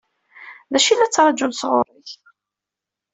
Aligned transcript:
D 0.71 0.73
acu 0.77 0.89
i 0.91 0.95
la 0.95 1.07
ttṛaǧun 1.09 1.53
sɣur-k? 1.59 2.09